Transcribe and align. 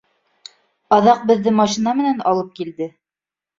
Аҙаҡ 0.97 1.21
беҙҙе 1.33 1.53
машина 1.59 1.95
менән 2.01 2.25
алып 2.33 2.53
килде. 2.59 2.91